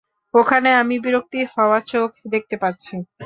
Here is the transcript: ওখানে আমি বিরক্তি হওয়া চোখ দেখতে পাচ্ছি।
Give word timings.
ওখানে 0.33 0.69
আমি 0.81 0.95
বিরক্তি 1.03 1.39
হওয়া 1.55 1.79
চোখ 1.91 2.09
দেখতে 2.33 2.55
পাচ্ছি। 2.57 2.95